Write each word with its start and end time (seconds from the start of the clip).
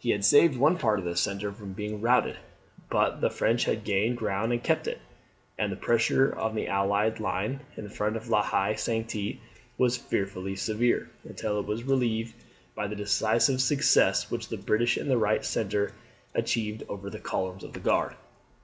He 0.00 0.10
had 0.10 0.24
saved 0.24 0.56
one 0.58 0.76
part 0.76 0.98
of 0.98 1.04
his 1.04 1.20
centre 1.20 1.52
from 1.52 1.72
being 1.72 2.00
routed; 2.00 2.36
but 2.90 3.20
the 3.20 3.30
French 3.30 3.64
had 3.64 3.84
gained 3.84 4.16
ground 4.16 4.50
and 4.52 4.60
kept 4.60 4.88
it; 4.88 4.98
and 5.56 5.70
the 5.70 5.76
pressure 5.76 6.34
on 6.36 6.56
the 6.56 6.66
allied 6.66 7.20
line 7.20 7.60
in 7.76 7.88
front 7.88 8.16
of 8.16 8.28
La 8.28 8.42
Haye 8.42 8.74
Sainte 8.74 9.38
was 9.78 9.96
fearfully 9.96 10.56
severe, 10.56 11.10
until 11.22 11.60
it 11.60 11.66
was 11.66 11.84
relieved 11.84 12.34
by 12.74 12.88
the 12.88 12.96
decisive 12.96 13.62
success 13.62 14.32
which 14.32 14.48
the 14.48 14.56
British 14.56 14.98
in 14.98 15.06
the 15.06 15.16
right 15.16 15.44
centre 15.44 15.92
achieved 16.34 16.82
over 16.88 17.08
the 17.08 17.20
columns 17.20 17.62
of 17.62 17.72
the 17.72 17.78
Guard. 17.78 18.16